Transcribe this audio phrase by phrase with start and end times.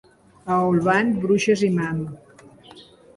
[0.53, 1.99] A Olvan, bruixes i mam.